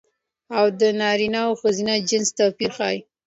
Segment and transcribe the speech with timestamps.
[0.57, 2.99] او د نرينه او ښځينه جنس توپير ښيي